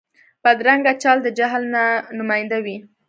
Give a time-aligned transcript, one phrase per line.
[0.43, 1.63] بدرنګه چال د جهل
[2.17, 2.77] نماینده وي